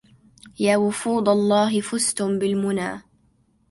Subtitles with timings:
[0.59, 3.01] يا وفود الله فزتم بالمنى